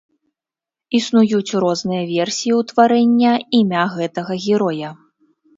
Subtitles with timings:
[0.99, 4.89] Існуюць розныя версіі ўтварэння імя гэтага героя.